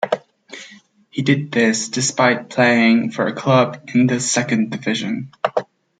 He 1.11 1.21
did 1.21 1.51
this 1.51 1.87
despite 1.89 2.49
playing 2.49 3.11
for 3.11 3.27
a 3.27 3.35
club 3.35 3.87
in 3.93 4.07
the 4.07 4.19
Second 4.19 4.71
Division. 4.71 5.31